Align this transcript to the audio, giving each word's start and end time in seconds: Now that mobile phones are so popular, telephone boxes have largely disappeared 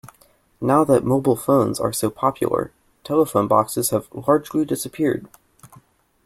Now 0.59 0.83
that 0.85 1.03
mobile 1.03 1.35
phones 1.35 1.79
are 1.79 1.93
so 1.93 2.09
popular, 2.09 2.71
telephone 3.03 3.47
boxes 3.47 3.91
have 3.91 4.07
largely 4.13 4.65
disappeared 4.65 5.27